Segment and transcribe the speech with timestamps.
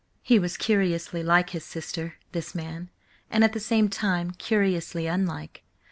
[0.23, 2.89] He was curiously like his sister, this man,
[3.29, 5.61] and at the same time curiously unlike.